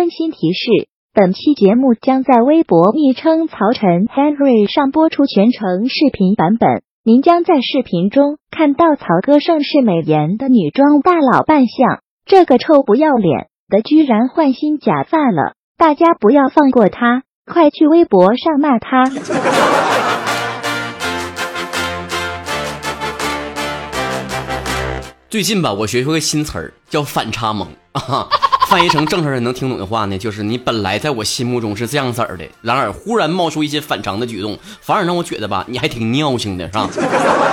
[0.00, 12.00] 温馨提示：本期节目将在微博昵称曹晨 Henry 上播出全程视频版本，您将在视频中看到曹哥盛世美颜的女装大佬扮相。
[12.24, 19.04] 这个臭不要脸的居然换新假发了，大家不要放过他，快去微博上骂他！
[25.28, 28.30] 最近吧，我学会个新词儿，叫反差萌啊。
[28.70, 36.88] 翻译成正常人能听懂的话呢，就是你本来在我心目中是这样子儿的，然而忽然冒出一些反常的举动，反而让我觉得吧，你还挺尿性的，是吧？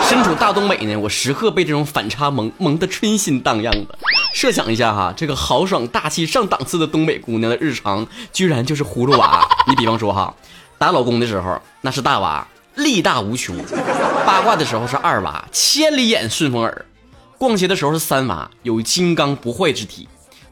[0.08, 3.98] 身处大东北呢，我时刻被这种反差萌萌的春心荡漾的。
[4.32, 9.44] 设想一下哈，这个豪爽大气上档次的东北姑娘的日常，居然就是葫芦娃。
[9.68, 10.32] 你比方说哈，
[10.78, 13.56] 打老公的时候那是大娃，力大无穷；
[14.24, 16.86] 八卦的时候是二娃，千里眼顺风耳。
[17.40, 20.08] 逛街的时候是三娃，有金刚不坏之体；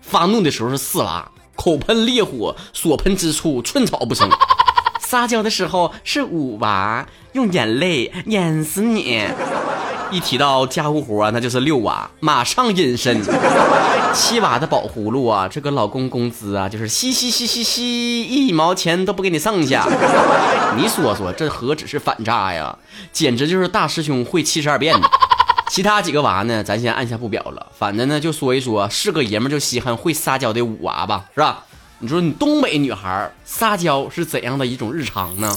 [0.08, 4.30] 发怒的时候是四娃，口喷烈火，所喷之处寸草不生；
[5.02, 9.24] 撒娇的时候是五娃，用眼泪淹死你。
[10.12, 13.22] 一提到家务活啊，那就是六娃，马上隐身。
[14.14, 19.86] 七娃的宝葫芦啊，这个老公工资啊，就是嘻嘻嘻嘻嘻，一毛钱都不给你剩下。
[20.78, 22.78] 你说说，这何止是反诈呀，
[23.12, 24.96] 简直就是大师兄会七十二变。
[25.72, 27.68] 其他几个娃呢，咱先按下不表了。
[27.78, 31.64] 反正呢，就说一说是个爷们就稀罕会撒娇的五娃吧，是吧？
[32.00, 35.52] 你说你东北女孩撒娇是怎样的一种日常呢？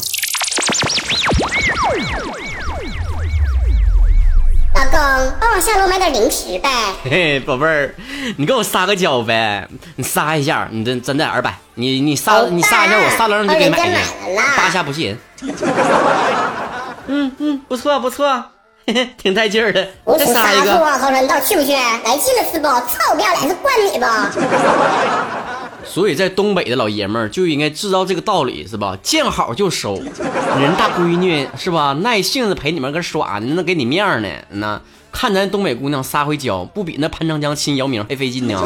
[4.75, 4.99] 老公，
[5.41, 6.69] 帮我下楼买点零食呗。
[7.03, 7.95] 嘿嘿，宝贝儿，
[8.37, 13.97] 你给我撒个娇呗，你撒一下，你真真的二百，你你撒你撒一下，我撒楼上就给你买去，
[14.57, 15.17] 八下不吸引。
[17.09, 18.45] 嗯嗯，不错不错。
[19.19, 19.87] 挺带劲儿的，
[20.19, 20.73] 再杀一个！
[20.79, 21.73] 我操，你到去不去？
[21.73, 22.67] 来劲了是不？
[22.67, 24.31] 操不要脸是惯你吧？
[25.85, 28.97] 所以在东北的老爷们儿就应该知道这个道理是吧？
[29.03, 31.93] 见好就收，人大闺女是吧？
[32.01, 34.29] 耐性子陪你们搁耍呢，那给你面儿呢？
[34.51, 38.63] 那看咱东北姑娘撒回娇，不比那潘长江亲姚明还费劲呢？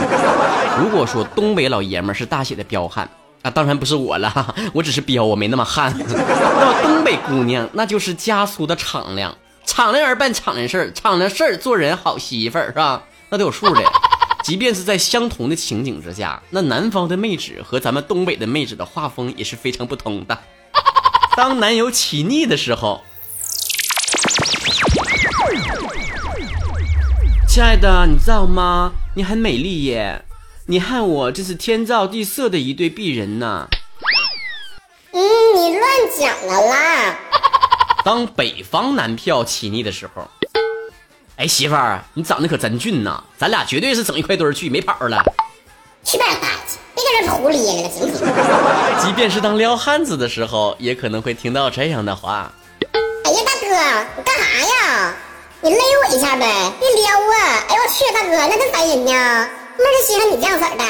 [0.80, 3.08] 如果说东北老爷们儿是大写的彪悍，
[3.42, 5.92] 那当然不是我了，我只是彪，我没那么悍。
[5.98, 9.34] 那么东北姑娘那就是家粗的敞亮。
[9.64, 13.04] 敞亮人办敞亮事儿，敞亮事儿做人好媳妇儿是吧？
[13.30, 13.82] 那得有数的。
[14.42, 20.36] 即便是在相同的情景之下，那南方的妹纸和咱们东北的妹纸的画风也是非常不同的。
[21.36, 23.02] 当男友起腻的时候，
[27.48, 28.92] 亲爱的，你知道吗？
[29.14, 30.24] 你很美丽耶，
[30.66, 33.68] 你和我真是天造地设的一对璧人呐。
[35.12, 35.20] 嗯，
[35.54, 37.16] 你乱讲了啦。
[38.04, 40.28] 当北方男票起腻的时候，
[41.36, 43.22] 哎，媳妇儿，你长得可真俊呐！
[43.38, 45.22] 咱俩绝对是整一块堆儿去，没跑了。
[46.02, 48.26] 去吧，大去，别搁这胡咧咧了，行不行？
[49.00, 52.52] 即便是当撩汉子的时候，也可能会听到这样的话。
[53.24, 53.68] 哎呀，大哥，
[54.16, 55.14] 你干啥呀？
[55.60, 57.64] 你勒我一下呗，别撩啊！
[57.68, 59.12] 哎呦我去，大哥，那真烦人呢。
[59.78, 60.84] 妹儿就喜欢你这样式的。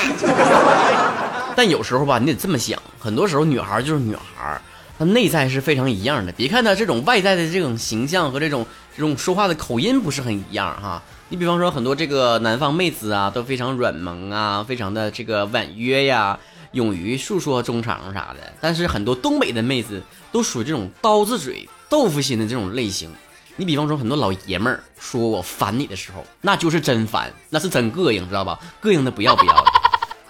[1.55, 4.61] 但有时候吧，你得这么想，很多时候女孩就是女孩。
[4.99, 8.65] 他内在是非常一样的，别看他这种外在的这种形象和这种
[8.97, 11.03] 这种说话的口音不是很一样哈。
[11.29, 16.39] 你比方说很多这个南方妹子啊，都非常软萌啊，非常的这个婉约呀，
[16.73, 18.53] 勇于诉说衷肠啥的。
[18.61, 23.11] 但是很多东北的妹子都属于这种刀子嘴豆腐心的这种类型。
[23.57, 28.59] 你比方说很多老爷们儿说我烦你的时候，那就是真烦，那是真膈应，知道吧？
[28.83, 29.82] 膈应的不要不要的。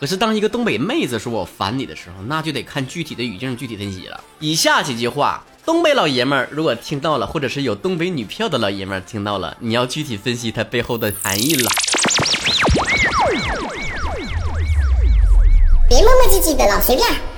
[0.02, 4.20] 可是，当一个东北妹子说我烦你的时候，那就得看具体的语境具体分析了。
[4.40, 11.70] 以下几句话，东北老爷们儿如果听到了，或者是有东北女票的老爷们儿听到了，你要具体分析它背后的含义了。
[15.88, 17.31] 别磨磨唧唧的，了随便。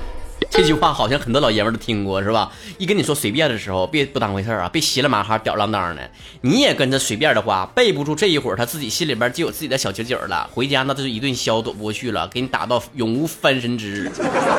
[0.55, 2.49] 这句话好像很多老爷们都听过，是吧？
[2.77, 6.09] 一跟你说随便的时候，别不当回事啊，别稀里马哈吊儿郎当的。
[6.41, 10.49] 你也跟着随便的话，备不住这一会儿他自己心里边就有自己的小九九了。
[10.53, 14.09] 回家那就是一顿削躲不过去了，给你打到永无翻身之日。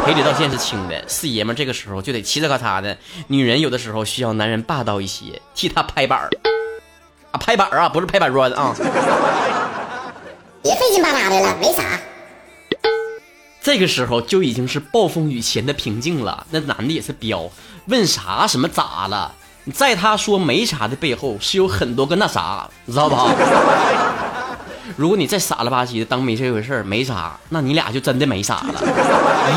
[0.05, 2.97] 赔礼道歉是轻的，是爷们这个时候就得嘁哩咔嚓的。
[3.29, 6.29] 女人有的时候需要男人霸道一些，替她拍板儿
[7.31, 8.75] 啊，拍板儿啊，不是拍板砖啊。
[10.62, 11.82] 别费劲巴拉的了，没啥。
[13.67, 16.47] 这个时候就已经是暴风雨前的平静了。
[16.53, 17.51] 那男的也是彪，
[17.87, 19.35] 问啥什么咋了？
[19.75, 23.27] 在他说没啥的背后，是有很多个那啥，你知道吧？
[24.95, 28.81] 如果你再傻了吧唧的当没这回事儿，没啥，那你俩就真的没啥了。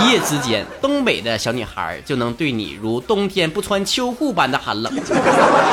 [0.02, 4.92] 一夜之间，东北的小女孩就能对你如冬天不穿秋裤般的寒冷。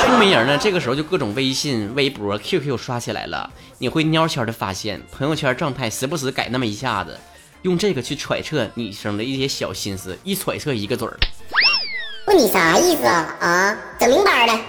[0.04, 3.48] 聪明人呢，这个时候就各种微信、微博、QQ 刷起来了。
[3.78, 7.18] 你会悄悄的发现，朋友圈状态时不时改那么一下子。
[7.66, 11.18] 用这个去揣测女生的一些小心思，一揣测一个准儿。
[12.28, 13.36] 问你啥意思啊？
[13.40, 14.60] 啊，整明白了。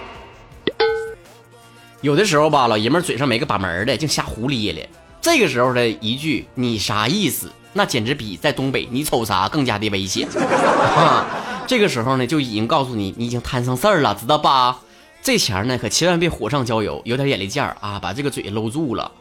[2.02, 4.90] 有的时候吧，老爷们嘴上没个把门的，净瞎胡咧咧。
[5.22, 10.28] 这个时候的一句“你啥意思”，那简直比在东北“你瞅啥”更加的危险。
[11.68, 14.80] 这个时候呢，就已经告诉你，你已经摊上事儿了，知道吧？
[15.22, 19.12] 这前儿呢，可千万别火上浇油，有点眼力见儿啊，把这个嘴搂住了。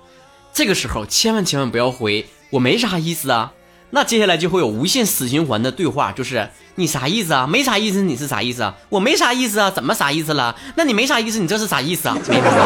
[0.55, 3.52] 这个时候千万千万不要回“我没啥意思啊”，
[3.91, 7.47] 那接下来就会有无限死循环的对话，就是“你啥意思啊？
[7.47, 8.75] 没啥意思，你是啥意思啊？
[8.88, 9.71] 我没啥意思啊？
[9.71, 10.55] 怎么啥意思了？
[10.75, 12.17] 那你没啥意思，你这是啥意思啊？
[12.29, 12.56] 没啥意思。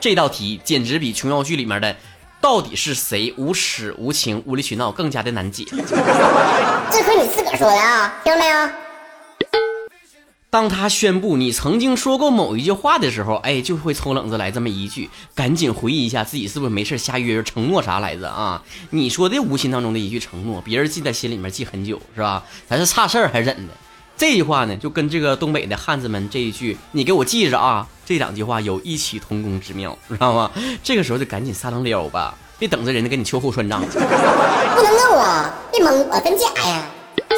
[0.00, 1.94] 这道题简直比琼瑶剧里面的
[2.42, 5.64] “到底是谁无耻无情无理取闹”更加的难解。
[5.70, 8.68] 这可你自个儿说的啊，听到没有？
[10.52, 18.62] 当他宣布你曾经说过某一句话的时候，哎，就会抽冷子来这么一句，赶紧回忆一下自己是不是没事瞎约约承诺啥来着啊？
[18.90, 22.44] 你说的无心当中的一句承诺，别人记在心里面记很久是吧？
[22.68, 23.72] 咱是差事儿还是怎的？
[24.14, 30.50] 这句话呢，就跟这个东北的汉子们这一句“你给我记着啊”，这两句话有异曲同工之妙，知道吗？
[30.82, 33.80] 这个时候就赶紧撒冷撩吧，别等着人家给你秋后算账。
[33.80, 35.54] 不能弄啊！
[35.72, 36.84] 别蒙我，真假呀？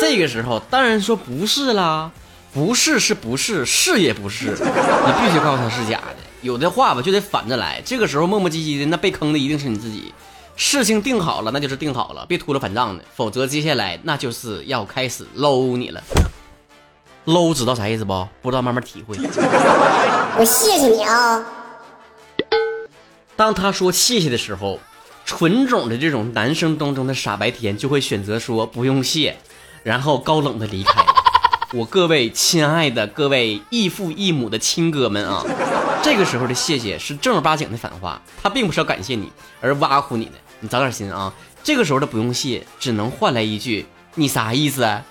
[0.00, 2.10] 这个时候当然说不是啦，
[2.54, 6.16] 不是是不是，是也不是，你必须告诉他是假的。
[6.40, 10.14] 有的话吧就得反着来，这个时候磨磨唧唧的，那被坑的一定是你自己。
[10.56, 16.00] 事情定好了，那就是定好了，别秃了反账的，否则接下来那就是要开始搂你了。
[17.24, 18.28] 搂知道啥意思不？
[18.40, 19.16] 不知道慢慢体会。
[20.38, 21.44] 我谢谢你啊。
[23.34, 24.78] 当他说谢谢的时候，
[25.24, 29.36] 纯种的这种男生当中的傻白甜就会选择说不用谢，
[29.82, 31.04] 然后高冷的离开。
[31.74, 35.44] 我各位亲爱的各位异父异母的亲哥们啊，
[36.04, 40.32] 这个时候的谢谢是正儿八经的反话，他并不是要感谢你，而挖苦你的。
[40.60, 41.34] 你长点心啊。
[41.64, 44.84] 这个时候的不用谢，只能换来一句你啥意思？
[44.84, 45.02] 啊？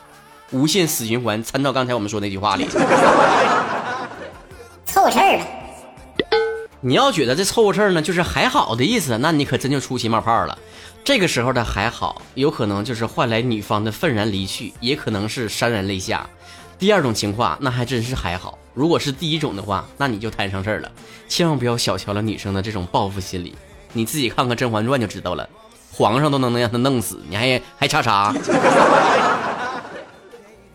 [0.51, 2.65] 无限死循环，参到刚才我们说那句话里，
[4.85, 5.45] 凑合事儿吧。
[6.79, 10.57] 你要觉得这凑合事儿呢，就是还好的意思，那你可真就出奇冒泡了。
[11.03, 16.29] 这个时候的还好，有可能就是换来女方的愤然离去，也可能是潸然泪下。
[16.79, 18.57] 第二种情况，那还真是还好。
[18.73, 20.89] 如果是第一种的话，那你就摊上事儿了。
[21.27, 23.53] 千万不要小瞧了女生的这种报复心理，
[23.91, 25.47] 你自己看看《甄嬛传》就知道了，
[25.91, 28.33] 皇上都能能让她弄死，你还还差啥？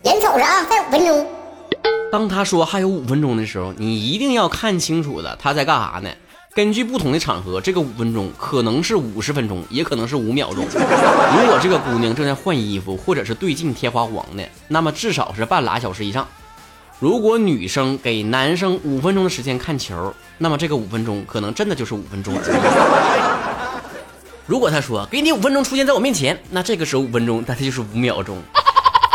[0.03, 1.27] 眼瞅着啊，还有五分钟。
[2.11, 6.09] 当他说还有五分钟的时候，你一定要看清楚了他在干啥呢？
[6.55, 10.65] 根据不同的场合，这个五分钟可能是五十分钟，也可能是五秒钟。
[10.73, 16.27] 如果这个姑娘正在换衣服，或者是对镜贴花黄的，那么至少是半拉小时以上。
[16.99, 22.47] 如果女生给男生五分钟的时间看球，那么这个五分钟可能真的就是五分钟而已。
[24.47, 28.41] 如果他说给你五分钟出现在我面前，那这个时候五分钟，那他就是五秒钟。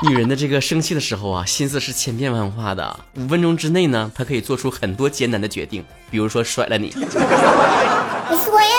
[0.02, 3.00] 女人的这个生气的时候啊， 心思是千变万化的。
[3.16, 6.92] 五分钟之内呢，她可以做出很多艰难的决定，比如说甩了你。
[6.96, 8.74] 你说呀，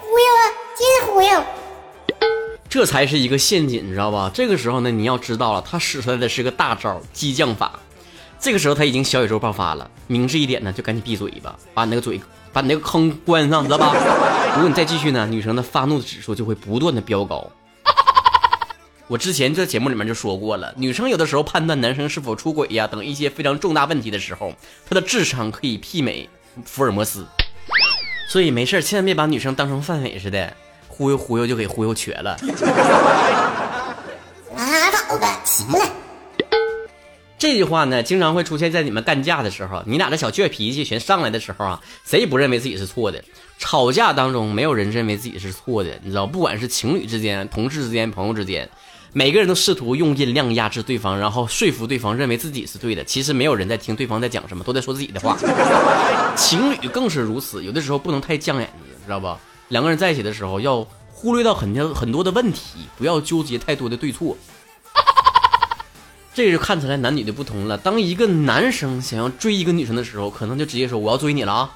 [0.00, 0.42] 忽悠啊，
[0.76, 1.42] 接着忽悠。
[2.68, 4.30] 这才是一个陷阱，你知道吧？
[4.34, 7.72] 这个时候呢，你要知道了，他使出来的是个大招激将法。
[8.38, 12.20] 这个时候他已经小宇宙爆发了，明智一点呢，就赶紧闭嘴吧，把你那个嘴，
[12.52, 13.94] 把你那个坑关上，知道吧？
[14.56, 17.50] 如果你再继续呢，女生的发怒的指数就会不断的飙高。
[19.08, 24.52] 我之前在节目里面就说过了，女生有的时候判断男生是否出轨呀等一些非常重大问题的时候，
[24.88, 26.28] 她的智商可以媲美
[26.64, 27.24] 福尔摩斯，
[28.28, 30.52] 所以没事千万别把女生当成范伟似的，
[30.88, 32.36] 忽悠忽悠就给忽悠瘸了。
[34.56, 35.88] 拉倒吧，行了。
[37.38, 43.22] 这句话呢，经常会出现在你们干架的时候，你俩的小倔脾气全上来的时候啊，谁也不认为自己是错的。
[43.58, 48.68] 吵架当中，没有人认为自己是错的，你知道，不管是情侣之间、同事之间、朋友之间。
[49.16, 53.02] 每个人都试图用音量压制对方，然后说服对方认为自己是对的。
[53.02, 55.34] 其实没有人在听对方在讲什么，都在说自己的话。
[56.36, 59.40] 情侣更是如此，有的时候不能太犟眼子，知道吧？
[59.68, 64.36] 两个人在一起的时候，要忽略到很多很多的问题，不要纠结太多的对错。
[66.34, 67.78] 这就看出来男女的不同了。
[67.78, 71.70] 当一个男生想要追一个女生的时候，可能就直接说我要追你了啊。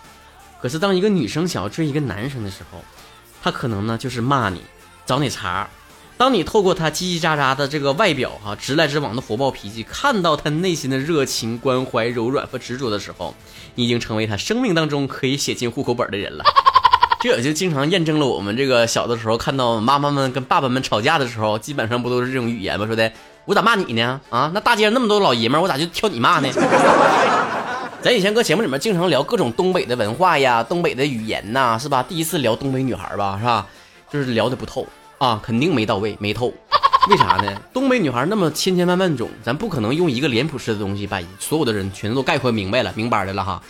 [0.60, 2.84] 可是当一个女生想要追一个男生的时候，
[3.42, 4.60] 他可能呢就是骂你，
[5.06, 5.66] 找你茬。
[6.20, 13.34] 当你透过他叽叽喳喳的这个外表，哈，直来直往的火爆脾气，看到他内心的热情、关怀、柔软和执着的时候，
[13.74, 16.44] 你已经成为他生命当中可以写进户口本的人了。
[17.24, 22.86] 这也就经常验证了我们这个小的时候看到妈妈们跟爸爸们吵架的时候，基本上不都是这种语言吗？
[22.86, 23.10] 说的
[23.46, 24.20] 我咋骂你呢？
[24.28, 26.50] 啊，那大街上那么多老爷们，我咋就挑你骂呢？
[28.02, 32.02] 咱以前搁节目里面经常聊各种东北的文化呀、东北的语言呐，是吧？
[32.02, 33.66] 第一次聊东北女孩吧，是吧？
[34.12, 34.86] 就是聊的不透。
[35.20, 36.50] 啊，肯定没到位，没透。
[37.10, 37.54] 为啥呢？
[37.74, 43.60] 东北女孩那么千千万万种，咱不可能用一个脸谱式的东西把所有的人全都概括明白了、明白的了哈。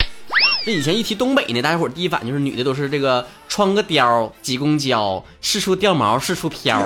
[0.63, 6.79] 这以前一提东北呢，大家伙第一反应就是女的都是这个穿个貂挤公交，四处掉毛四处飘。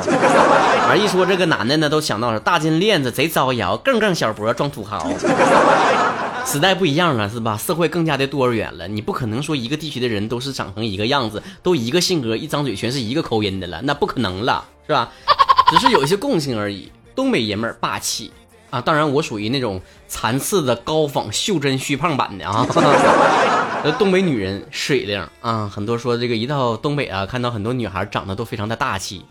[0.87, 5.07] 完一说这个男的呢，都想到了大金链子贼招摇，更更小脖装土豪。
[6.45, 7.57] 时代不一样了，是吧？
[7.57, 15.11] 社会更加的多元了，你不可能说一个地区的人都是长成一个样子，都一个性格，一张嘴全是一个口音的了，那不可能了，是吧？
[15.69, 16.91] 只是有一些共性而已。
[17.15, 18.31] 东北爷们儿霸气
[18.69, 22.65] 啊，当然我属于那种残次的高仿袖珍虚胖版的啊。
[23.83, 29.25] 呃， 东北女人水灵啊，很多说这个一到东北啊，看到很多女孩长得都非常的大气，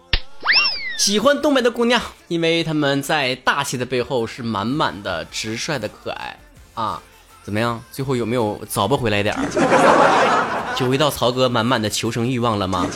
[0.98, 6.36] 喜欢东北的姑娘，因为她们在大气的背后是满满的直率的可爱。
[6.74, 7.00] 啊，
[7.42, 7.80] 怎么样？
[7.90, 10.74] 最后有没有找不回来点儿？
[10.76, 12.86] 就回到曹哥满满的求生欲望了吗？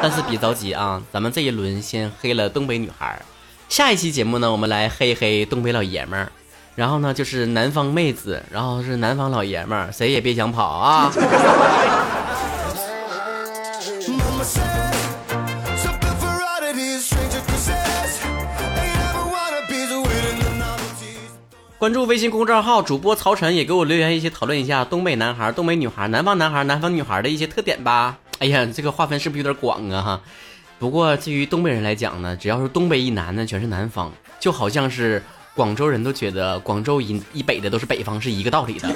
[0.00, 3.20] 但是别着急啊，咱们这一轮先黑了东北女孩，
[3.68, 6.30] 下一期节目呢，我们来黑黑东北老爷们儿，
[6.76, 11.10] 然后呢就是南方妹子，然后是南方老爷们儿，谁也别想跑啊！
[21.78, 28.18] 关注微信公众号主播曹晨，也给我留言一起讨论一下东北男孩、东北女孩、南方男孩、南方女孩的一些特点吧。
[28.40, 30.02] 哎呀，这个划分是不是有点广啊？
[30.02, 30.20] 哈，
[30.80, 35.22] 不过对于东北人来讲呢，只要是东北以南呢，全是南方，就好像是
[35.54, 38.88] 广州人都觉得广州以以北的都是北方，是一个道理的。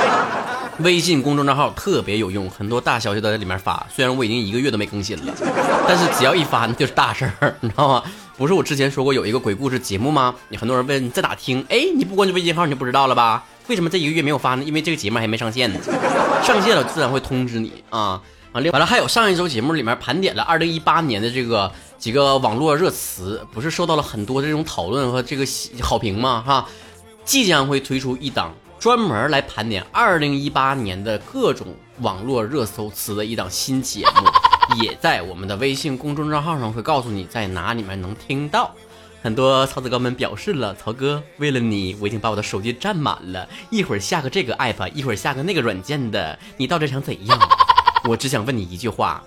[0.80, 3.86] 微信公众账号特别有用，很多大消息都在里面发。
[3.88, 5.32] 虽然我已经一个月都没更新了，
[5.88, 8.02] 但是只要一发那就是大事儿，你知道吗？
[8.36, 10.34] 不是我之前说过有一个鬼故事节目吗？
[10.48, 11.64] 你很多人问在哪听？
[11.68, 13.44] 哎，你不关注微信号你就不知道了吧？
[13.68, 14.64] 为什么这一个月没有发呢？
[14.64, 15.78] 因为这个节目还没上线呢，
[16.42, 18.20] 上线了自然会通知你啊。
[18.52, 25.46] 完了，完了，还有上一周节目里面盘点了二零一八年的这个几个网络热词，不是受到了很多这种讨论和这个
[25.80, 26.42] 好评吗？
[26.44, 26.68] 哈，
[27.24, 31.68] 即将会推出一档专门来盘点二零一八年的各种
[32.00, 34.51] 网络热搜词的一档新节目。
[34.80, 38.74] 也在我们的微信公众账号上会告诉你在哪里面能听到。
[39.22, 47.38] 很多曹子哥们表示了，曹哥为了你，我已经把我的手机占满了，一会儿下个这个 app，一会儿下个那个软件的，你到底想怎样？
[48.04, 49.22] 我只想问你一句话：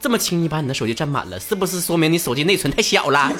[0.00, 3.30] 这么轻易把你的手机占满了，是不是说明你手机内存太小了